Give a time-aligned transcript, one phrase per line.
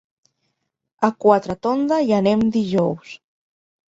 [1.07, 3.15] A Quatretonda hi anem dijous.